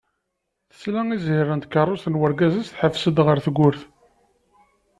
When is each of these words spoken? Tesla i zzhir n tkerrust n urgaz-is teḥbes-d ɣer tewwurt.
Tesla 0.69 1.01
i 1.15 1.17
zzhir 1.19 1.47
n 1.53 1.59
tkerrust 1.59 2.07
n 2.09 2.19
urgaz-is 2.23 2.69
teḥbes-d 2.69 3.17
ɣer 3.25 3.37
tewwurt. 3.45 3.81